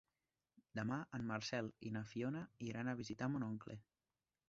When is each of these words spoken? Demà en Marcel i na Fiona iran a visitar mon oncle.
Demà 0.79 0.97
en 1.19 1.27
Marcel 1.33 1.71
i 1.91 1.93
na 1.99 2.03
Fiona 2.15 2.43
iran 2.71 2.91
a 2.91 2.99
visitar 3.03 3.33
mon 3.35 3.51
oncle. 3.53 3.83